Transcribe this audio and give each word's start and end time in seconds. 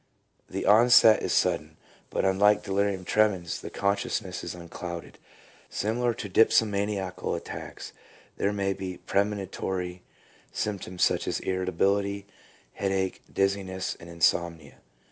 1 0.47 0.53
The 0.59 0.65
onset 0.65 1.21
is 1.21 1.31
sudden, 1.31 1.77
but 2.09 2.25
unlike 2.25 2.63
delirium 2.63 3.05
tremens, 3.05 3.61
the 3.61 3.69
consciousness 3.69 4.43
is 4.43 4.55
unclouded. 4.55 5.19
Similar 5.69 6.15
to 6.15 6.27
dipso 6.27 6.67
maniacal 6.67 7.35
attacks 7.35 7.93
there 8.37 8.51
may 8.51 8.73
be 8.73 8.97
premonitory 8.97 10.01
symptoms 10.51 11.03
such 11.03 11.27
as 11.27 11.39
irritability, 11.41 12.25
headache, 12.73 13.21
dizziness 13.31 13.93
and 13.99 14.09
insomnia. 14.09 14.79